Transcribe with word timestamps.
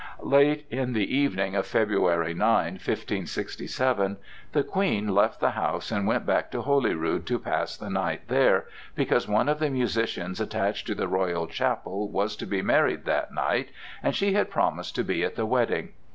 Late 0.23 0.65
in 0.71 0.93
the 0.93 1.15
evening 1.15 1.55
of 1.55 1.67
February 1.67 2.33
9, 2.33 2.45
1567, 2.73 4.17
the 4.51 4.63
Queen 4.63 5.09
left 5.13 5.39
the 5.39 5.51
house 5.51 5.91
and 5.91 6.07
went 6.07 6.25
back 6.25 6.49
to 6.49 6.63
Holyrood 6.63 7.27
to 7.27 7.37
pass 7.37 7.77
the 7.77 7.87
night 7.91 8.21
there, 8.27 8.65
because 8.95 9.27
one 9.27 9.47
of 9.47 9.59
the 9.59 9.69
musicians 9.69 10.41
attached 10.41 10.87
to 10.87 10.95
the 10.95 11.07
royal 11.07 11.45
chapel 11.45 12.09
was 12.09 12.35
to 12.37 12.47
be 12.47 12.63
married 12.63 13.05
that 13.05 13.31
night, 13.31 13.69
and 14.01 14.15
she 14.15 14.33
had 14.33 14.49
promised 14.49 14.95
to 14.95 15.03
be 15.03 15.23
at 15.23 15.35
the 15.35 15.45
wedding. 15.45 15.89